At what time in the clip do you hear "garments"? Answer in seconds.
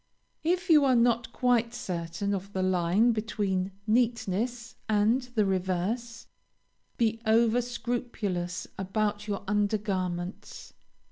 9.77-10.73